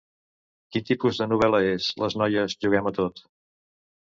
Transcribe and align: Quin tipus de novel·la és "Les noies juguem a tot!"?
Quin 0.75 0.85
tipus 0.87 1.19
de 1.23 1.27
novel·la 1.33 1.59
és 1.73 1.91
"Les 2.05 2.17
noies 2.23 2.57
juguem 2.67 2.91
a 2.93 2.95
tot!"? 3.01 3.23